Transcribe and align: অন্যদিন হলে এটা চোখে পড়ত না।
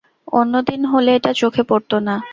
অন্যদিন 0.33 0.81
হলে 0.85 1.11
এটা 1.15 1.31
চোখে 1.33 1.63
পড়ত 1.63 1.91
না। 2.07 2.15